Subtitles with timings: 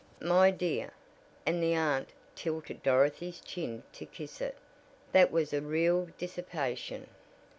[0.23, 0.93] "My dear,"
[1.45, 4.57] and the aunt tilted Dorothy's chin to kiss it,
[5.11, 7.05] "that was a real dissipation.